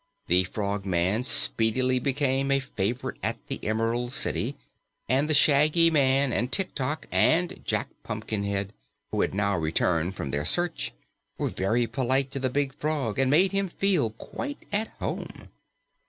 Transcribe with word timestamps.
The 0.25 0.45
Frogman 0.45 1.21
speedily 1.23 1.99
became 1.99 2.49
a 2.49 2.59
favorite 2.59 3.17
at 3.21 3.37
the 3.49 3.63
Emerald 3.63 4.13
City, 4.13 4.55
and 5.07 5.29
the 5.29 5.35
Shaggy 5.35 5.91
Man 5.91 6.33
and 6.33 6.51
Tik 6.51 6.73
Tok 6.73 7.05
and 7.11 7.61
Jack 7.63 7.87
Pumpkinhead, 8.01 8.73
who 9.11 9.21
had 9.21 9.35
now 9.35 9.55
returned 9.55 10.15
from 10.15 10.31
their 10.31 10.43
search, 10.43 10.91
were 11.37 11.49
very 11.49 11.85
polite 11.85 12.31
to 12.31 12.39
the 12.39 12.49
big 12.49 12.73
frog 12.73 13.19
and 13.19 13.29
made 13.29 13.51
him 13.51 13.67
feel 13.69 14.09
quite 14.09 14.65
at 14.73 14.87
home. 14.97 15.49